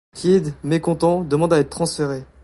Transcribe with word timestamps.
Kidd, 0.15 0.55
mécontent, 0.63 1.23
demande 1.23 1.53
à 1.53 1.59
être 1.59 1.69
transféré. 1.69 2.23